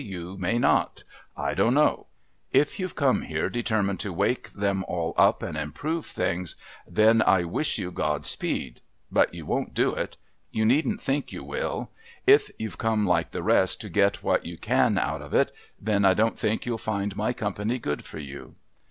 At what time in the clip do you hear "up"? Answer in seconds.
5.15-5.43